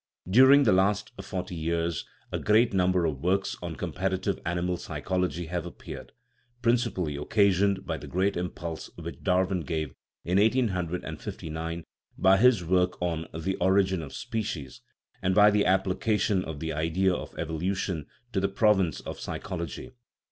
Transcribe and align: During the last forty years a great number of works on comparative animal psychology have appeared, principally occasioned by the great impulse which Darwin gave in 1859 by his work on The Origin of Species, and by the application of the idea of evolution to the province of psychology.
During 0.27 0.63
the 0.63 0.71
last 0.73 1.11
forty 1.21 1.53
years 1.53 2.07
a 2.31 2.39
great 2.39 2.73
number 2.73 3.05
of 3.05 3.21
works 3.21 3.55
on 3.61 3.75
comparative 3.75 4.39
animal 4.47 4.77
psychology 4.77 5.45
have 5.45 5.63
appeared, 5.63 6.11
principally 6.63 7.15
occasioned 7.17 7.85
by 7.85 7.97
the 7.97 8.07
great 8.07 8.35
impulse 8.35 8.89
which 8.95 9.21
Darwin 9.21 9.59
gave 9.61 9.93
in 10.25 10.39
1859 10.39 11.83
by 12.17 12.37
his 12.37 12.65
work 12.65 12.99
on 12.99 13.27
The 13.31 13.55
Origin 13.57 14.01
of 14.01 14.11
Species, 14.11 14.81
and 15.21 15.35
by 15.35 15.51
the 15.51 15.67
application 15.67 16.43
of 16.45 16.59
the 16.59 16.73
idea 16.73 17.13
of 17.13 17.37
evolution 17.37 18.07
to 18.33 18.39
the 18.39 18.49
province 18.49 19.01
of 19.01 19.19
psychology. 19.19 19.91